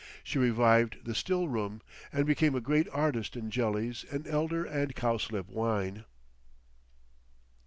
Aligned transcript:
She 0.23 0.39
revived 0.39 1.05
the 1.05 1.13
still 1.13 1.47
room, 1.47 1.83
and 2.11 2.25
became 2.25 2.55
a 2.55 2.59
great 2.59 2.87
artist 2.91 3.35
in 3.37 3.51
jellies 3.51 4.03
and 4.11 4.25
elder 4.27 4.65
and 4.65 4.95
cowslip 4.95 5.47
wine. 5.47 6.05